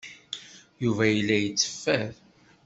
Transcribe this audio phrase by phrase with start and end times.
[0.83, 2.13] Yuba yella yetteffer.